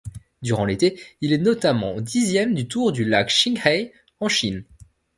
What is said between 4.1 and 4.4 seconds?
en